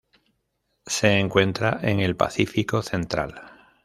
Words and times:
Se 0.87 1.19
encuentra 1.19 1.77
en 1.83 1.99
el 1.99 2.15
Pacífico 2.15 2.81
central. 2.81 3.39